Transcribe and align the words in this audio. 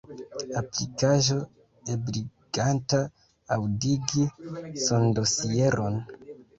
Aplikaĵo 0.61 1.37
ebliganta 1.97 3.05
aŭdigi 3.59 4.29
sondosieron. 4.89 6.05